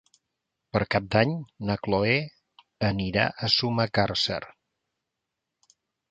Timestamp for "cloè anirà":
1.87-3.25